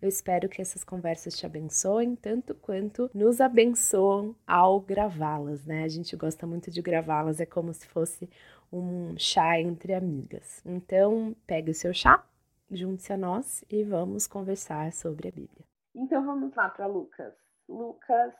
[0.00, 5.84] Eu espero que essas conversas te abençoem tanto quanto nos abençoam ao gravá-las, né?
[5.84, 8.28] A gente gosta muito de gravá-las, é como se fosse
[8.72, 10.62] um chá entre amigas.
[10.64, 12.24] Então, pegue o seu chá,
[12.70, 15.66] junte-se a nós e vamos conversar sobre a Bíblia.
[15.94, 17.34] Então vamos lá para Lucas.
[17.68, 18.34] Lucas,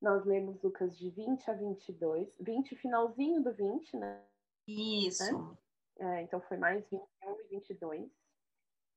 [0.00, 4.22] nós lemos Lucas de 20 a 22, 20, finalzinho do 20, né?
[4.66, 5.56] Isso.
[5.98, 7.04] É, então foi mais 21
[7.40, 8.17] e 22.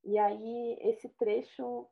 [0.04, 1.88] E aí, esse trecho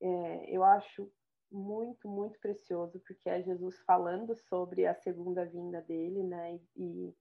[0.00, 1.10] é, eu acho
[1.50, 6.60] muito, muito precioso, porque é Jesus falando sobre a segunda vinda dele, né?
[6.76, 7.14] E,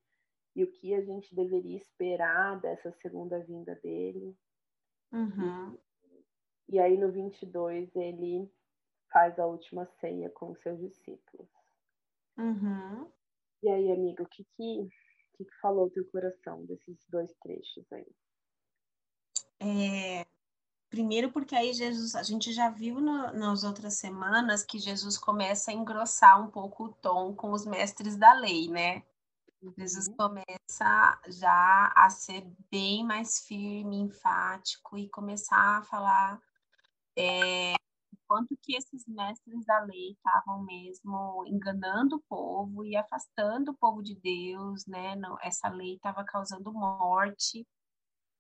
[0.55, 4.35] e o que a gente deveria esperar dessa segunda vinda dele.
[5.11, 5.77] Uhum.
[6.67, 8.51] E, e aí, no 22, ele
[9.11, 11.49] faz a última ceia com os seus discípulos.
[12.37, 13.09] Uhum.
[13.63, 14.89] E aí, amigo, o que que,
[15.35, 18.15] que, que falou o teu coração desses dois trechos aí?
[19.65, 20.27] É,
[20.89, 25.71] primeiro porque aí Jesus, a gente já viu no, nas outras semanas que Jesus começa
[25.71, 29.03] a engrossar um pouco o tom com os mestres da lei, né?
[29.75, 30.15] Jesus uhum.
[30.15, 36.39] começa já a ser bem mais firme, enfático e começar a falar
[37.17, 37.73] é,
[38.27, 44.03] quanto que esses mestres da lei estavam mesmo enganando o povo e afastando o povo
[44.03, 45.15] de Deus, né?
[45.41, 47.65] essa lei estava causando morte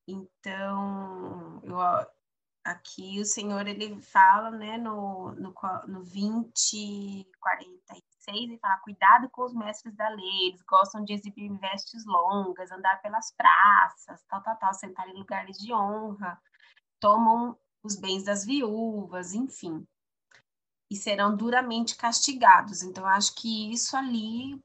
[0.07, 1.79] então, eu,
[2.63, 5.53] aqui o Senhor ele fala, né, no, no,
[5.87, 11.51] no 20, 46, e fala: cuidado com os mestres da lei, eles gostam de exibir
[11.59, 16.39] vestes longas, andar pelas praças, tal, tal, tal, sentar em lugares de honra,
[16.99, 19.87] tomam os bens das viúvas, enfim.
[20.89, 22.83] E serão duramente castigados.
[22.83, 24.61] Então, acho que isso ali,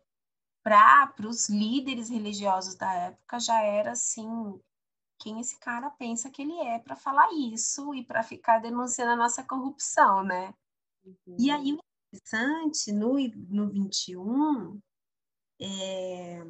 [0.63, 4.61] para os líderes religiosos da época, já era assim
[5.21, 9.17] quem esse cara pensa que ele é para falar isso e para ficar denunciando a
[9.17, 10.55] nossa corrupção, né?
[11.05, 11.37] Uhum.
[11.39, 11.79] E aí, o
[12.13, 13.15] interessante, no,
[13.49, 14.81] no 21,
[15.61, 16.41] é,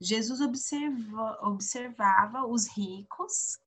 [0.00, 3.58] Jesus observa, observava os ricos,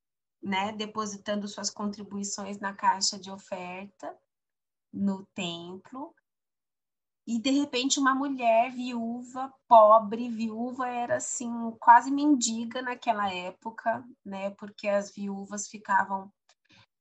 [0.41, 4.15] né, depositando suas contribuições na caixa de oferta
[4.93, 6.13] no templo,
[7.29, 11.47] e de repente uma mulher viúva, pobre, viúva era assim
[11.79, 14.49] quase mendiga naquela época, né?
[14.57, 16.33] Porque as viúvas ficavam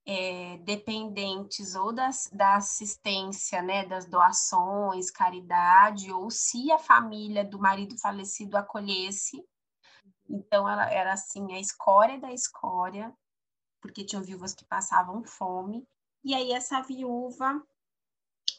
[0.07, 3.87] é, dependentes ou das, da assistência, né?
[3.87, 9.43] Das doações, caridade, ou se a família do marido falecido acolhesse.
[10.29, 13.15] Então ela era assim a escória da escória,
[13.81, 15.89] porque tinham viúvas que passavam fome.
[16.23, 17.65] E aí essa viúva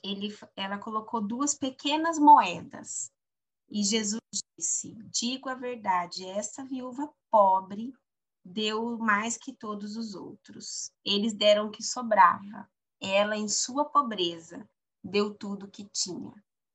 [0.03, 3.11] ele, ela colocou duas pequenas moedas.
[3.69, 4.21] E Jesus
[4.57, 7.93] disse: Digo a verdade, essa viúva pobre
[8.43, 10.91] deu mais que todos os outros.
[11.05, 12.69] Eles deram o que sobrava.
[13.01, 14.67] Ela, em sua pobreza,
[15.03, 16.33] deu tudo o que tinha.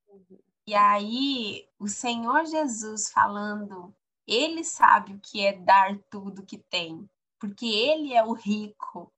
[0.08, 0.38] Uhum.
[0.66, 3.94] E aí, o Senhor Jesus falando,
[4.26, 7.08] ele sabe o que é dar tudo que tem,
[7.38, 9.12] porque ele é o rico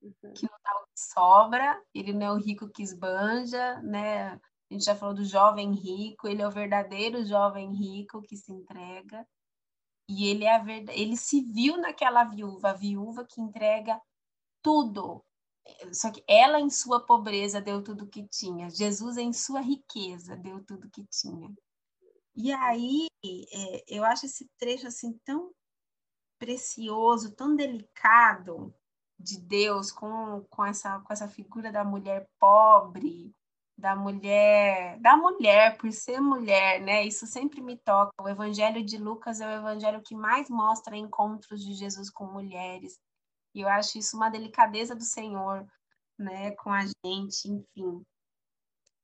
[0.00, 0.32] uhum.
[0.32, 4.32] que não dá o sobra, ele não é o rico que esbanja, né?
[4.32, 4.40] A
[4.72, 9.26] gente já falou do jovem rico, ele é o verdadeiro jovem rico que se entrega.
[10.08, 14.00] E ele é a verdade, ele se viu naquela viúva, a viúva que entrega
[14.62, 15.24] tudo.
[15.92, 18.70] Só que ela em sua pobreza deu tudo que tinha.
[18.70, 21.52] Jesus em sua riqueza deu tudo que tinha.
[22.36, 25.52] E aí, é, eu acho esse trecho assim tão
[26.38, 28.74] precioso, tão delicado,
[29.18, 33.34] de Deus com, com, essa, com essa figura da mulher pobre,
[33.76, 37.04] da mulher, da mulher por ser mulher, né?
[37.04, 38.12] Isso sempre me toca.
[38.22, 42.98] O Evangelho de Lucas é o evangelho que mais mostra encontros de Jesus com mulheres.
[43.54, 45.66] E eu acho isso uma delicadeza do Senhor,
[46.18, 48.02] né, com a gente, enfim.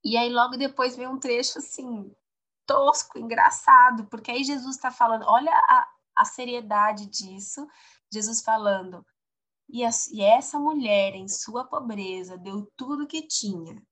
[0.05, 2.14] E aí logo depois vem um trecho assim
[2.67, 7.67] tosco, engraçado, porque aí Jesus está falando, olha a, a seriedade disso.
[8.12, 9.05] Jesus falando,
[9.72, 9.82] e,
[10.12, 13.82] e essa mulher, em sua pobreza, deu tudo que tinha.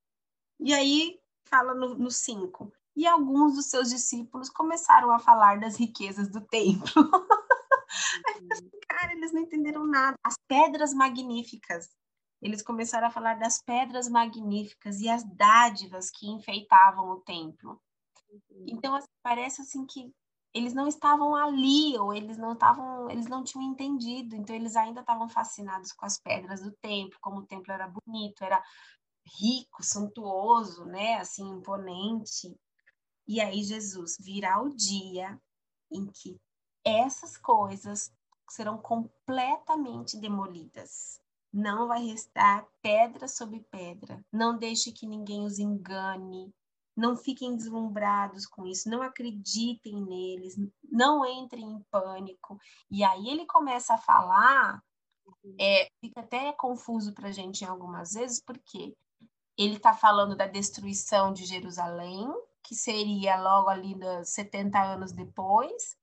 [0.59, 2.71] E aí, fala no 5.
[2.95, 6.85] E alguns dos seus discípulos começaram a falar das riquezas do templo.
[8.87, 10.15] Cara, eles não entenderam nada.
[10.23, 11.89] As pedras magníficas.
[12.41, 17.81] Eles começaram a falar das pedras magníficas e as dádivas que enfeitavam o templo.
[18.29, 18.65] Uhum.
[18.67, 20.11] Então, assim, parece assim que
[20.53, 25.01] eles não estavam ali, ou eles não estavam, eles não tinham entendido, então eles ainda
[25.01, 28.61] estavam fascinados com as pedras do templo, como o templo era bonito, era
[29.39, 32.55] rico, suntuoso, né, assim, imponente.
[33.27, 35.39] E aí Jesus virá o dia
[35.91, 36.37] em que
[36.83, 38.11] essas coisas
[38.49, 41.21] serão completamente demolidas.
[41.53, 44.23] Não vai restar pedra sobre pedra.
[44.31, 46.53] Não deixe que ninguém os engane.
[46.95, 48.89] Não fiquem deslumbrados com isso.
[48.89, 50.55] Não acreditem neles.
[50.91, 52.59] Não entrem em pânico.
[52.89, 54.83] E aí ele começa a falar.
[55.59, 58.95] É, fica até confuso para a gente em algumas vezes, porque
[59.57, 62.27] ele está falando da destruição de Jerusalém,
[62.63, 65.97] que seria logo ali 70 anos depois,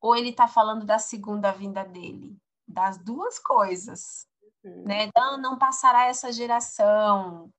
[0.00, 2.36] ou ele está falando da segunda vinda dele?
[2.66, 4.26] Das duas coisas.
[4.64, 4.84] Uhum.
[4.84, 5.10] Né?
[5.16, 7.50] Não, não passará essa geração.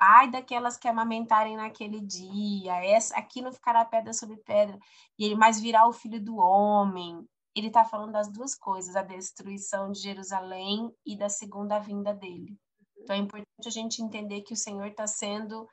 [0.00, 2.74] Ai daquelas que amamentarem naquele dia.
[2.84, 4.78] Essa, aqui não ficará pedra sobre pedra.
[5.18, 7.28] E ele mais virá o filho do homem.
[7.54, 12.56] Ele está falando das duas coisas, a destruição de Jerusalém e da segunda vinda dele.
[12.96, 15.68] Então é importante a gente entender que o Senhor está sendo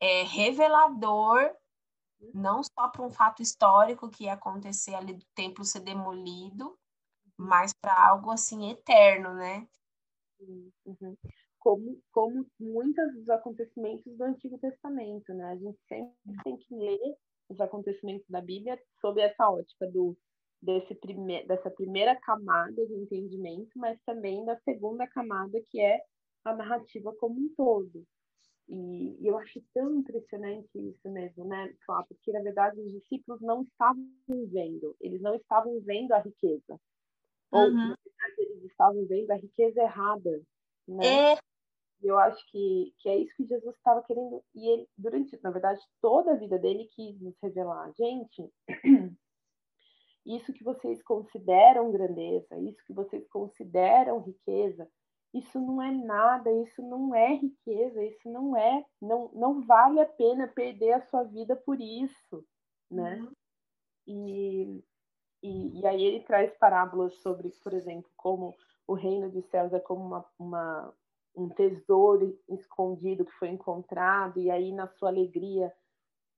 [0.00, 1.50] é, revelador
[2.34, 6.78] não só para um fato histórico que ia acontecer ali do templo ser demolido,
[7.36, 9.66] mas para algo assim eterno, né?
[10.40, 11.16] Uhum.
[11.60, 15.44] Como, como muitos dos acontecimentos do Antigo Testamento, né?
[15.44, 17.16] A gente sempre tem que ler
[17.48, 20.16] os acontecimentos da Bíblia sob essa ótica do
[20.62, 26.00] desse prime, dessa primeira camada de entendimento, mas também da segunda camada que é
[26.44, 28.04] a narrativa como um todo.
[28.68, 32.04] E, e, eu acho tão impressionante isso mesmo, né, Flá?
[32.04, 36.80] Porque, na verdade, os discípulos não estavam vendo, eles não estavam vendo a riqueza.
[37.50, 37.74] Ou, uhum.
[37.74, 40.42] na verdade, eles estavam vendo a riqueza errada,
[40.86, 41.32] né?
[41.32, 41.49] É.
[42.02, 44.42] E eu acho que, que é isso que Jesus estava querendo.
[44.54, 47.92] E ele, durante, na verdade, toda a vida dele quis nos revelar.
[47.92, 48.50] Gente,
[50.24, 54.88] isso que vocês consideram grandeza, isso que vocês consideram riqueza,
[55.32, 60.06] isso não é nada, isso não é riqueza, isso não é, não, não vale a
[60.06, 62.44] pena perder a sua vida por isso,
[62.90, 63.16] né?
[63.16, 63.32] Uhum.
[64.06, 64.84] E,
[65.42, 68.56] e, e, aí ele traz parábolas sobre, por exemplo, como
[68.88, 70.94] o reino dos céus é como uma, uma,
[71.34, 75.72] um tesouro escondido que foi encontrado, e aí na sua alegria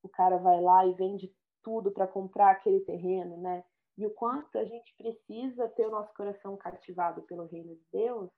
[0.02, 3.64] o cara vai lá e vende tudo para comprar aquele terreno, né?
[3.96, 8.30] E o quanto a gente precisa ter o nosso coração cativado pelo reino de Deus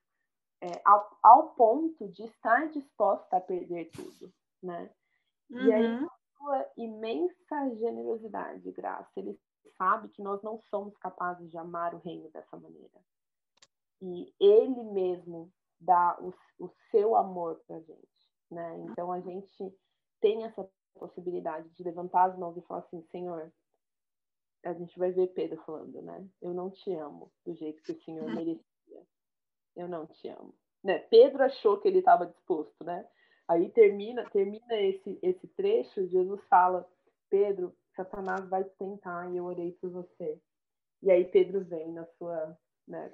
[0.60, 4.90] é, ao, ao, ponto de estar disposta a perder tudo, né?
[5.50, 5.60] Uhum.
[5.60, 6.08] E aí, uhum.
[6.36, 9.38] sua imensa generosidade e graça, ele
[9.76, 13.00] sabe que nós não somos capazes de amar o reino dessa maneira.
[14.00, 15.52] E ele mesmo
[15.84, 16.32] dá o,
[16.64, 18.78] o seu amor para a gente, né?
[18.90, 19.74] Então, a gente
[20.20, 23.52] tem essa possibilidade de levantar as mãos e falar assim, Senhor,
[24.64, 26.26] a gente vai ver Pedro falando, né?
[26.40, 28.34] Eu não te amo do jeito que o Senhor uhum.
[28.34, 28.74] merecia
[29.76, 30.54] eu não te amo.
[30.82, 30.98] Né?
[30.98, 33.06] Pedro achou que ele estava disposto, né?
[33.48, 36.88] Aí termina, termina esse, esse trecho, Jesus fala,
[37.28, 40.40] Pedro, Satanás vai te tentar e eu orei por você.
[41.02, 42.56] E aí Pedro vem na sua,
[42.88, 43.12] né,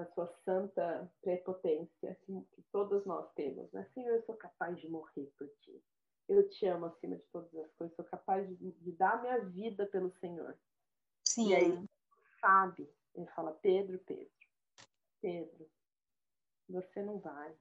[0.00, 3.84] na sua santa prepotência, assim, que todos nós temos, né?
[3.92, 5.82] Senhor, eu sou capaz de morrer por ti.
[6.26, 9.86] Eu te amo acima de todas as coisas, sou capaz de, de dar minha vida
[9.86, 10.56] pelo Senhor.
[11.24, 11.48] Sim.
[11.48, 11.88] E aí,
[12.40, 14.30] sabe, ele fala, Pedro, Pedro,
[15.20, 15.70] Pedro,
[16.68, 17.54] você não vai,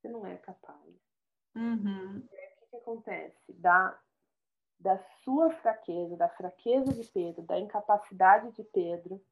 [0.00, 0.94] você não é capaz.
[1.54, 2.18] Uhum.
[2.18, 3.52] o que, que acontece?
[3.52, 4.00] Da,
[4.80, 9.22] da sua fraqueza, da fraqueza de Pedro, da incapacidade de Pedro,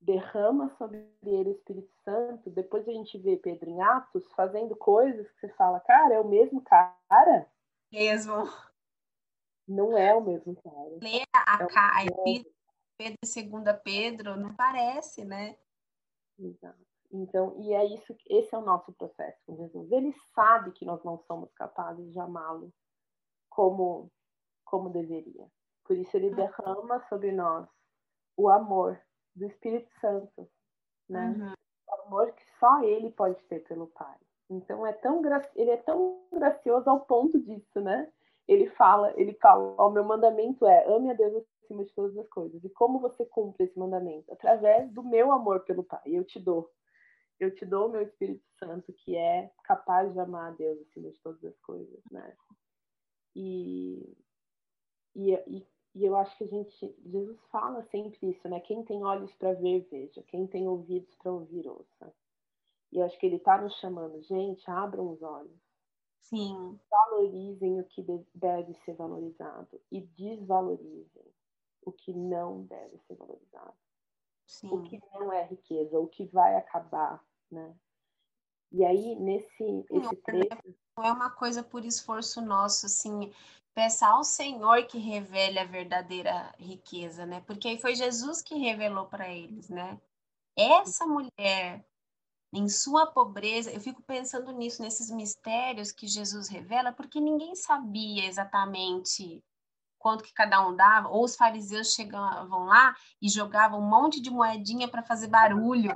[0.00, 2.50] derrama sobre ele o Espírito Santo.
[2.50, 6.28] Depois a gente vê Pedro em Atos fazendo coisas que você fala, cara, é o
[6.28, 7.50] mesmo cara?
[7.92, 8.34] Mesmo.
[9.66, 10.98] Não é o mesmo cara.
[11.02, 11.64] Lê a,
[12.04, 12.44] é
[12.96, 15.58] Pedro segunda Pedro, não parece, né?
[16.38, 16.86] Exato.
[17.12, 19.90] Então, e é isso, esse é o nosso processo com Jesus.
[19.92, 22.72] Ele sabe que nós não somos capazes de amá-lo
[23.48, 24.10] como
[24.64, 25.48] como deveria.
[25.84, 27.68] Por isso ele derrama sobre nós
[28.36, 29.00] o amor
[29.36, 30.48] do Espírito Santo,
[31.08, 31.28] né?
[31.28, 31.52] Uhum.
[31.88, 34.16] O amor que só ele pode ter pelo Pai.
[34.48, 35.22] Então é tão
[35.54, 38.10] ele é tão gracioso ao ponto disso, né?
[38.48, 42.28] Ele fala, ele fala, o meu mandamento é ame a Deus acima de todas as
[42.28, 42.62] coisas.
[42.64, 44.32] E como você cumpre esse mandamento?
[44.32, 46.00] Através do meu amor pelo Pai.
[46.06, 46.70] Eu te dou
[47.38, 51.10] eu te dou o meu Espírito Santo, que é capaz de amar a Deus acima
[51.10, 52.34] de todas as coisas, né?
[53.34, 54.16] E,
[55.14, 55.66] e, e,
[55.96, 58.60] e eu acho que a gente, Jesus fala sempre isso, né?
[58.60, 60.22] Quem tem olhos para ver, veja.
[60.24, 62.14] Quem tem ouvidos para ouvir, ouça.
[62.92, 65.58] E eu acho que ele está nos chamando, gente, abram os olhos.
[66.20, 66.78] Sim.
[66.90, 71.32] Valorizem o que deve ser valorizado e desvalorizem
[71.80, 73.72] o que não deve ser valorizado.
[74.46, 74.68] Sim.
[74.70, 77.74] O que não é riqueza, o que vai acabar, né?
[78.70, 80.76] E aí, nesse esse trecho...
[80.94, 83.32] Não é uma coisa por esforço nosso, assim,
[83.76, 87.42] peça ao Senhor que revele a verdadeira riqueza, né?
[87.46, 90.00] Porque foi Jesus que revelou para eles, né?
[90.56, 91.84] Essa mulher
[92.54, 98.24] em sua pobreza, eu fico pensando nisso, nesses mistérios que Jesus revela, porque ninguém sabia
[98.24, 99.44] exatamente
[99.98, 104.30] quanto que cada um dava, ou os fariseus chegavam lá e jogavam um monte de
[104.30, 105.90] moedinha para fazer barulho.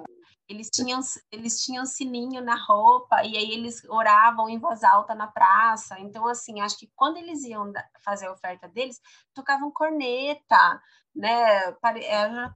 [0.51, 0.99] Eles tinham,
[1.31, 5.97] eles tinham sininho na roupa e aí eles oravam em voz alta na praça.
[6.01, 7.73] Então, assim, acho que quando eles iam
[8.05, 9.01] fazer a oferta deles,
[9.33, 10.83] tocavam corneta,
[11.15, 11.73] né?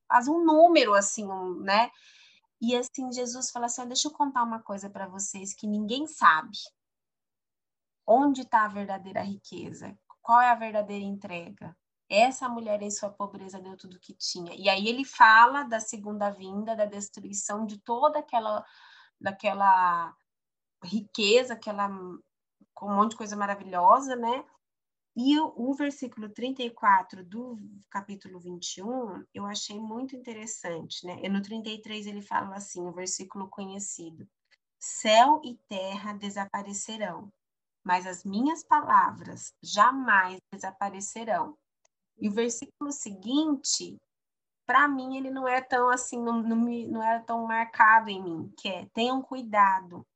[0.09, 1.25] Faz um número, assim,
[1.61, 1.89] né?
[2.61, 6.59] E assim, Jesus fala assim: deixa eu contar uma coisa para vocês que ninguém sabe.
[8.05, 9.97] Onde está a verdadeira riqueza?
[10.21, 11.77] Qual é a verdadeira entrega?
[12.09, 14.55] Essa mulher em sua pobreza deu tudo que tinha.
[14.55, 18.65] E aí ele fala da segunda vinda, da destruição de toda aquela
[19.21, 20.15] daquela
[20.83, 21.89] riqueza, aquela
[22.75, 24.45] com um monte de coisa maravilhosa, né?
[25.17, 27.57] E o, o, versículo 34 do
[27.89, 31.21] capítulo 21, eu achei muito interessante, né?
[31.23, 34.29] E no 33 ele fala assim, o um versículo conhecido:
[34.79, 37.33] Céu e terra desaparecerão,
[37.85, 41.57] mas as minhas palavras jamais desaparecerão.
[42.19, 43.97] E o versículo seguinte,
[44.67, 48.23] para mim, ele não é tão assim, não, não, me, não é tão marcado em
[48.23, 50.07] mim, que é tenham cuidado,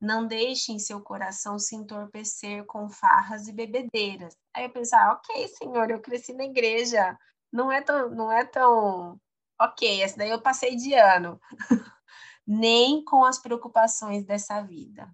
[0.00, 4.36] não deixem seu coração se entorpecer com farras e bebedeiras.
[4.54, 7.16] Aí eu pensava, ah, ok, senhor, eu cresci na igreja,
[7.52, 9.18] não é tão, não é tão,
[9.60, 11.40] ok, essa daí eu passei de ano.
[12.46, 15.10] Nem com as preocupações dessa vida.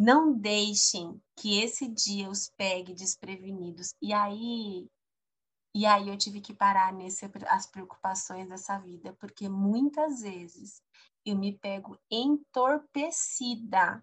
[0.00, 3.94] Não deixem que esse dia os pegue desprevenidos.
[4.00, 4.88] E aí,
[5.74, 10.80] e aí eu tive que parar nesse as preocupações dessa vida, porque muitas vezes
[11.22, 14.02] eu me pego entorpecida,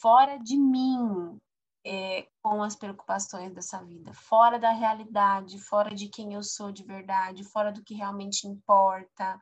[0.00, 1.36] fora de mim,
[1.84, 6.84] é, com as preocupações dessa vida, fora da realidade, fora de quem eu sou de
[6.84, 9.40] verdade, fora do que realmente importa,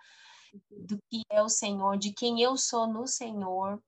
[0.70, 3.78] do que é o Senhor, de quem eu sou no Senhor,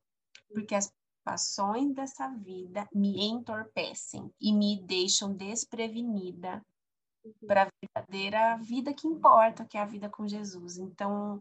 [0.52, 0.92] porque as
[1.23, 6.61] preocupações dessa vida me entorpecem e me deixam desprevenida
[7.47, 10.76] para a verdadeira vida que importa, que é a vida com Jesus.
[10.79, 11.41] Então,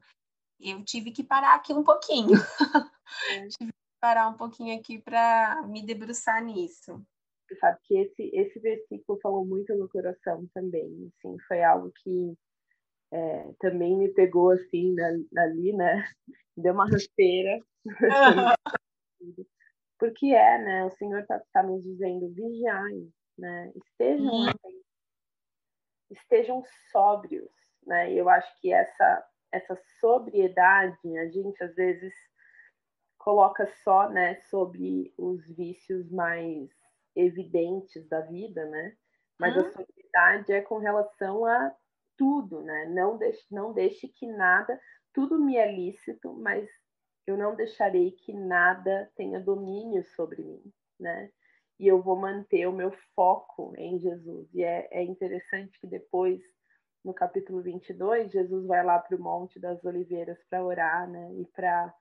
[0.59, 2.37] eu tive que parar aqui um pouquinho.
[3.59, 7.03] Tive que parar um pouquinho aqui para me debruçar nisso.
[7.47, 11.11] Você sabe que esse, esse versículo falou muito no coração também.
[11.17, 12.37] Assim, foi algo que
[13.11, 14.95] é, também me pegou assim
[15.37, 16.07] ali, né?
[16.55, 17.59] Deu uma rasteira.
[20.01, 20.83] Porque é, né?
[20.83, 23.71] O Senhor está tá nos dizendo, vigiai, né?
[23.75, 24.81] Estejam uhum.
[26.09, 27.51] estejam sóbrios,
[27.85, 28.11] né?
[28.11, 32.15] E eu acho que essa essa sobriedade, a gente às vezes
[33.19, 36.71] coloca só, né, sobre os vícios mais
[37.15, 38.97] evidentes da vida, né?
[39.37, 41.75] Mas a sobriedade é com relação a
[42.17, 42.85] tudo, né?
[42.85, 44.81] Não deixe, não deixe que nada,
[45.13, 46.67] tudo me é lícito, mas
[47.25, 51.31] eu não deixarei que nada tenha domínio sobre mim, né?
[51.79, 54.47] E eu vou manter o meu foco em Jesus.
[54.53, 56.41] E é, é interessante que depois
[57.03, 61.33] no capítulo 22, Jesus vai lá para o Monte das Oliveiras para orar, né?
[61.33, 61.93] E para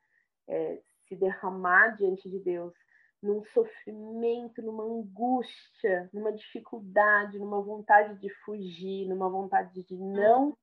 [0.48, 2.74] é, se derramar diante de Deus
[3.22, 10.56] num sofrimento, numa angústia, numa dificuldade, numa vontade de fugir, numa vontade de não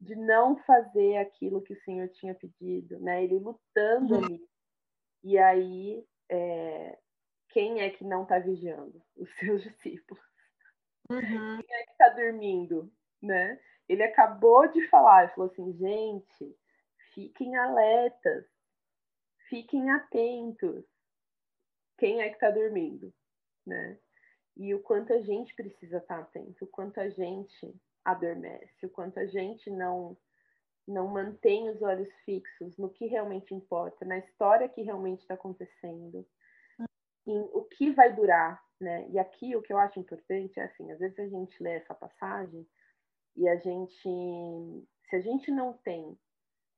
[0.00, 3.24] de não fazer aquilo que o Senhor tinha pedido, né?
[3.24, 4.24] Ele lutando uhum.
[4.24, 4.48] ali.
[5.24, 6.98] E aí, é,
[7.48, 9.02] quem é que não está vigiando?
[9.16, 10.22] Os seus discípulos.
[11.10, 11.62] Uhum.
[11.62, 13.60] Quem é que está dormindo, né?
[13.88, 16.56] Ele acabou de falar, ele falou assim, gente,
[17.14, 18.46] fiquem alertas,
[19.48, 20.84] fiquem atentos.
[21.96, 23.12] Quem é que está dormindo,
[23.66, 23.98] né?
[24.56, 27.74] E o quanto a gente precisa estar tá atento, o quanto a gente
[28.10, 30.16] adormece, o quanto a gente não
[30.86, 36.26] não mantém os olhos fixos no que realmente importa, na história que realmente está acontecendo,
[37.26, 39.06] em o que vai durar, né?
[39.10, 41.94] E aqui o que eu acho importante é assim, às vezes a gente lê essa
[41.94, 42.66] passagem
[43.36, 46.18] e a gente, se a gente não tem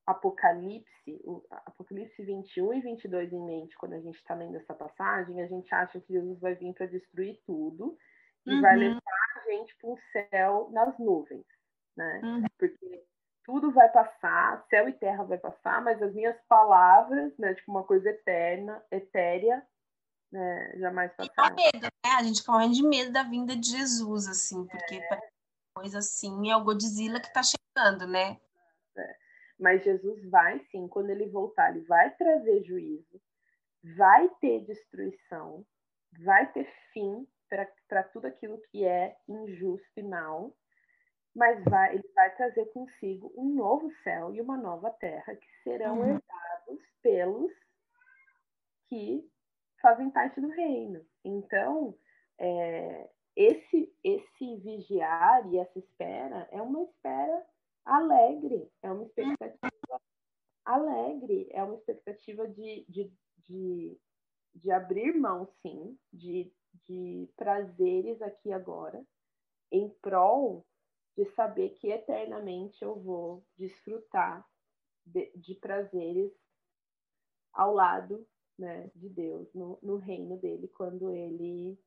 [0.04, 1.22] Apocalipse,
[1.66, 5.72] Apocalipse 21 e 22 em mente quando a gente está lendo essa passagem, a gente
[5.72, 7.96] acha que Jesus vai vir para destruir tudo
[8.44, 8.60] e uhum.
[8.60, 9.19] vai levar
[9.50, 11.44] gente para um céu nas nuvens,
[11.96, 12.20] né?
[12.22, 12.44] Uhum.
[12.58, 13.04] Porque
[13.44, 17.84] tudo vai passar, céu e terra vai passar, mas as minhas palavras, né, tipo uma
[17.84, 19.66] coisa eterna, etérea,
[20.30, 21.56] né, jamais passarão.
[21.58, 22.10] E medo, né?
[22.16, 25.30] A gente fica morrendo de medo da vinda de Jesus, assim, porque é.
[25.74, 28.38] coisa assim é o Godzilla que tá chegando, né?
[28.96, 29.16] É.
[29.58, 33.20] Mas Jesus vai sim, quando ele voltar, ele vai trazer juízo,
[33.96, 35.66] vai ter destruição,
[36.24, 40.54] vai ter fim para tudo aquilo que é injusto e mal,
[41.34, 45.98] mas vai, ele vai trazer consigo um novo céu e uma nova terra que serão
[45.98, 46.14] uhum.
[46.14, 47.52] herdados pelos
[48.88, 49.28] que
[49.80, 51.04] fazem parte do reino.
[51.24, 51.96] Então,
[52.38, 57.46] é, esse, esse vigiar e essa espera é uma espera
[57.84, 60.00] alegre, é uma expectativa
[60.64, 63.12] alegre, é uma expectativa de, de,
[63.48, 63.98] de,
[64.54, 66.52] de abrir mão, sim, de,
[66.90, 69.00] de prazeres aqui agora,
[69.70, 70.66] em prol
[71.16, 74.44] de saber que eternamente eu vou desfrutar
[75.06, 76.32] de, de prazeres
[77.52, 78.26] ao lado
[78.58, 81.78] né, de Deus, no, no, reino dele, quando ele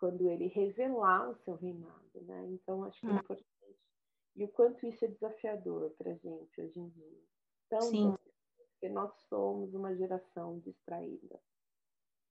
[0.00, 2.20] quando ele revelar o seu reinado.
[2.22, 2.46] Né?
[2.50, 3.16] Então, acho que é hum.
[3.16, 3.46] importante.
[4.34, 7.22] E o quanto isso é desafiador para gente hoje em dia.
[7.70, 8.16] Tão Sim.
[8.56, 11.40] porque nós somos uma geração distraída.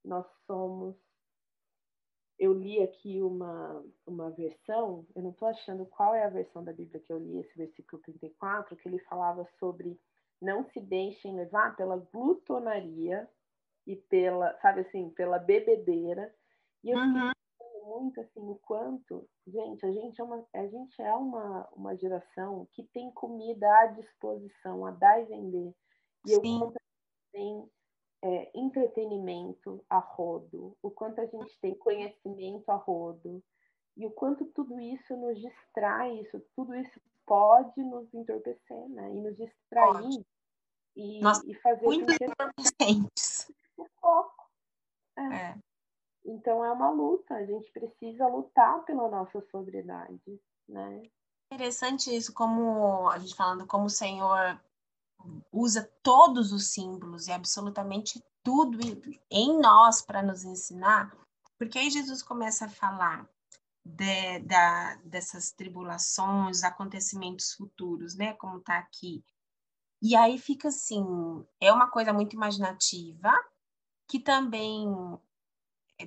[0.03, 0.98] Nós somos
[2.43, 6.73] eu li aqui uma, uma versão, eu não estou achando qual é a versão da
[6.73, 9.97] Bíblia que eu li, esse versículo 34, que ele falava sobre
[10.41, 13.29] não se deixem levar pela glutonaria
[13.88, 16.35] e pela, sabe assim, pela bebedeira.
[16.83, 17.31] E eu uhum.
[17.31, 21.95] fiquei muito assim, o quanto, gente, a gente é uma, a gente é uma, uma
[21.95, 25.73] geração que tem comida à disposição, a dar e vender.
[26.25, 26.62] E Sim.
[26.62, 26.73] eu
[27.31, 27.71] tem
[28.23, 33.43] é, entretenimento a rodo, o quanto a gente tem conhecimento a rodo,
[33.97, 39.12] e o quanto tudo isso nos distrai, isso, tudo isso pode nos entorpecer, né?
[39.13, 40.25] E nos distrair
[40.95, 43.51] e, e fazer muito entorpecentes.
[43.77, 44.49] O foco.
[45.17, 45.36] É.
[45.36, 45.57] é.
[46.25, 51.03] Então é uma luta, a gente precisa lutar pela nossa sobriedade, né?
[51.51, 54.59] Interessante isso, como a gente falando como o Senhor
[55.51, 58.79] usa todos os símbolos e absolutamente tudo
[59.31, 61.15] em nós para nos ensinar,
[61.57, 63.27] porque aí Jesus começa a falar
[63.86, 68.33] de, da, dessas tribulações, acontecimentos futuros, né?
[68.33, 69.23] Como está aqui.
[70.01, 71.05] E aí fica assim,
[71.62, 73.31] é uma coisa muito imaginativa,
[74.07, 74.86] que também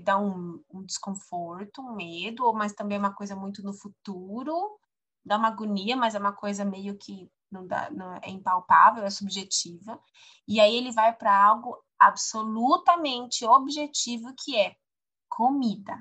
[0.03, 4.79] dá um, um desconforto, um medo, mas também é uma coisa muito no futuro,
[5.25, 9.11] dá uma agonia, mas é uma coisa meio que não, dá, não é impalpável, é
[9.11, 10.01] subjetiva.
[10.47, 14.77] E aí ele vai para algo absolutamente objetivo que é
[15.29, 15.97] comida,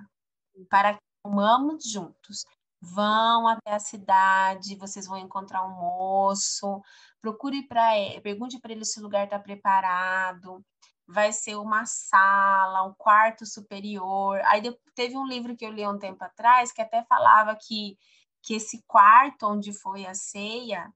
[0.69, 2.45] para que comamos juntos.
[2.81, 6.81] Vão até a cidade, vocês vão encontrar um moço,
[7.21, 10.63] procure para ele, pergunte para ele se o lugar está preparado.
[11.07, 14.39] Vai ser uma sala, um quarto superior.
[14.45, 14.61] Aí
[14.95, 17.97] teve um livro que eu li há um tempo atrás que até falava que,
[18.43, 20.91] que esse quarto onde foi a ceia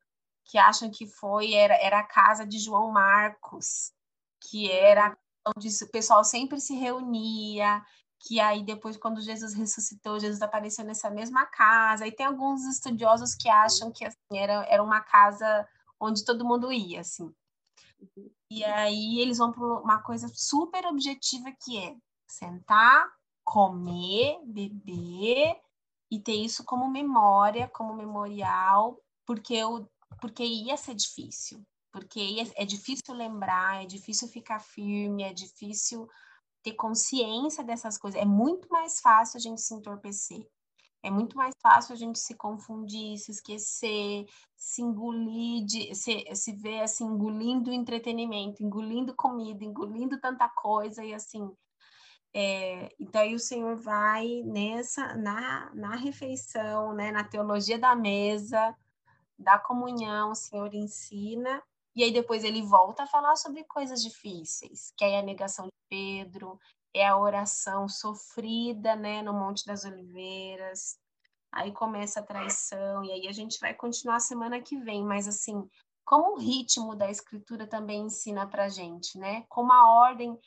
[0.50, 3.94] que acham que foi era, era a casa de João Marcos,
[4.42, 5.16] que era
[5.56, 7.86] onde o pessoal sempre se reunia,
[8.20, 12.08] que aí depois quando Jesus ressuscitou, Jesus apareceu nessa mesma casa.
[12.08, 15.68] E tem alguns estudiosos que acham que assim, era, era uma casa
[16.00, 17.32] onde todo mundo ia, assim.
[18.50, 21.96] E aí eles vão para uma coisa super objetiva que é
[22.28, 23.08] sentar,
[23.44, 25.60] comer, beber
[26.10, 29.88] e ter isso como memória, como memorial, porque o
[30.20, 36.08] porque ia ser difícil, porque ia, é difícil lembrar, é difícil ficar firme, é difícil
[36.64, 38.20] ter consciência dessas coisas.
[38.20, 40.46] É muito mais fácil a gente se entorpecer.
[41.02, 46.52] É muito mais fácil a gente se confundir, se esquecer, se engolir, de, se, se
[46.54, 51.50] ver assim, engolindo entretenimento, engolindo comida, engolindo tanta coisa e assim.
[52.34, 58.76] É, então aí o Senhor vai nessa, na, na refeição, né, na teologia da mesa,
[59.40, 61.64] da comunhão, o Senhor ensina,
[61.96, 65.74] e aí depois ele volta a falar sobre coisas difíceis, que é a negação de
[65.90, 66.60] Pedro,
[66.94, 70.98] é a oração sofrida, né, no Monte das Oliveiras.
[71.52, 75.68] Aí começa a traição, e aí a gente vai continuar semana que vem, mas assim,
[76.06, 79.46] como o ritmo da escritura também ensina para gente, né?
[79.48, 80.40] Como a ordem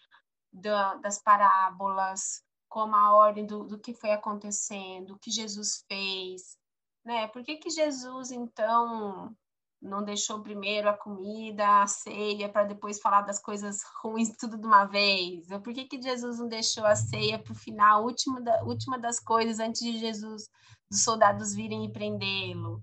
[0.52, 6.56] da, das parábolas, como a ordem do, do que foi acontecendo, o que Jesus fez,
[7.04, 7.28] né?
[7.28, 9.34] Por que, que Jesus, então,
[9.80, 14.66] não deixou primeiro a comida, a ceia, para depois falar das coisas ruins tudo de
[14.66, 15.50] uma vez?
[15.50, 18.98] Ou por que, que Jesus não deixou a ceia para o final, última, da, última
[18.98, 20.48] das coisas, antes de Jesus,
[20.90, 22.82] dos soldados virem e prendê-lo?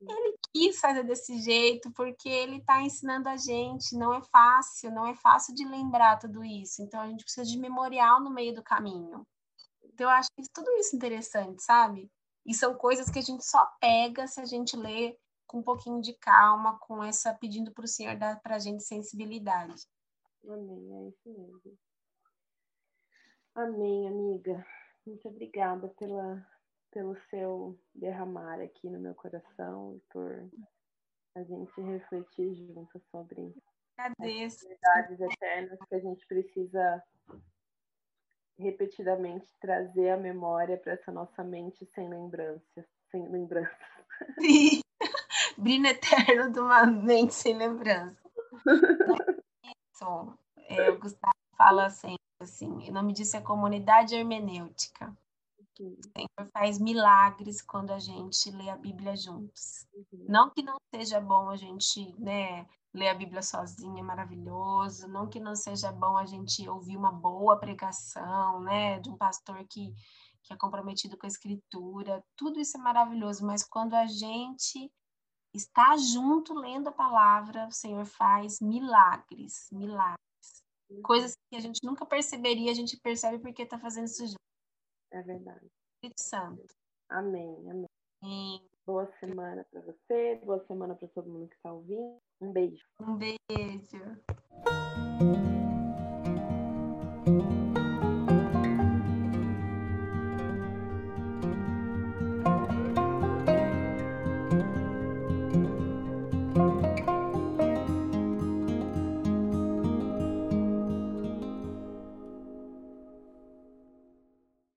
[0.00, 3.96] Ele quis fazer desse jeito porque ele está ensinando a gente.
[3.96, 6.82] Não é fácil, não é fácil de lembrar tudo isso.
[6.82, 9.26] Então a gente precisa de memorial no meio do caminho.
[9.84, 12.10] Então eu acho tudo isso interessante, sabe?
[12.46, 16.00] E são coisas que a gente só pega se a gente lê com um pouquinho
[16.00, 19.86] de calma, com essa pedindo para o Senhor dar para a gente sensibilidade.
[20.44, 21.78] Amém, é isso mesmo.
[23.54, 24.64] Amém, amiga.
[25.04, 26.46] Muito obrigada pela,
[26.90, 30.48] pelo seu derramar aqui no meu coração e por
[31.34, 33.54] a gente refletir junto sobre
[33.96, 34.66] Agradeço.
[34.66, 37.02] as verdades eternas que a gente precisa
[38.60, 43.76] repetidamente trazer a memória para essa nossa mente sem lembranças, sem lembranças.
[44.40, 44.80] Sim.
[45.58, 48.16] Brilho eterno de uma mente sem lembrança.
[49.64, 50.38] Isso.
[50.68, 55.14] É, o Gustavo fala sempre assim, o nome disso é comunidade hermenêutica.
[55.78, 59.86] O Senhor faz milagres quando a gente lê a Bíblia juntos.
[59.94, 60.26] Uhum.
[60.28, 65.08] Não que não seja bom a gente, né, ler a Bíblia sozinha, é maravilhoso.
[65.08, 69.64] Não que não seja bom a gente ouvir uma boa pregação, né, de um pastor
[69.68, 69.94] que,
[70.42, 72.24] que é comprometido com a Escritura.
[72.36, 74.90] Tudo isso é maravilhoso, mas quando a gente
[75.54, 80.18] está junto lendo a palavra, o Senhor faz milagres, milagres.
[81.04, 84.40] Coisas que a gente nunca perceberia, a gente percebe porque está fazendo isso junto.
[85.12, 85.66] É verdade.
[85.96, 86.74] Espírito Santo.
[87.08, 88.68] Amém, amém.
[88.86, 92.18] Boa semana para você, boa semana para todo mundo que está ouvindo.
[92.40, 92.82] Um beijo.
[92.98, 93.50] Um beijo.